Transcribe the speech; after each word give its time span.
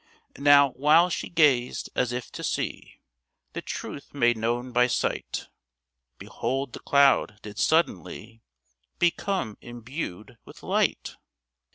Now, 0.39 0.69
while 0.71 1.11
she 1.11 1.29
gazed 1.29 1.91
as 1.93 2.11
if 2.11 2.31
to 2.31 2.43
see 2.43 2.97
The 3.53 3.61
truth 3.61 4.15
made 4.15 4.35
known 4.35 4.71
by 4.71 4.87
sight, 4.87 5.47
Behold 6.17 6.73
the 6.73 6.79
cloud 6.79 7.37
did 7.43 7.59
suddenly 7.59 8.41
Become 8.97 9.59
imbued 9.61 10.39
with 10.43 10.63
light. 10.63 11.17